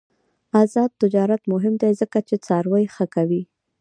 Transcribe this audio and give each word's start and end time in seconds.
آزاد 0.61 0.91
تجارت 1.01 1.41
مهم 1.53 1.73
دی 1.81 1.91
ځکه 2.01 2.17
چې 2.27 2.35
څاروي 2.45 2.85
ښه 2.95 3.05
کوي. 3.15 3.41